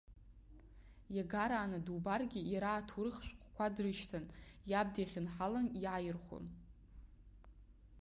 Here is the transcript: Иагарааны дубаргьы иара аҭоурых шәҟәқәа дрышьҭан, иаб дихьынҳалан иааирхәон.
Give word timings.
Иагарааны 1.15 1.79
дубаргьы 1.85 2.41
иара 2.53 2.71
аҭоурых 2.75 3.17
шәҟәқәа 3.27 3.65
дрышьҭан, 3.75 4.25
иаб 4.71 4.87
дихьынҳалан 4.95 5.67
иааирхәон. 5.83 6.45